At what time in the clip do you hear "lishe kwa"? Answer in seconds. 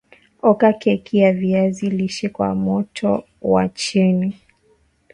1.89-2.55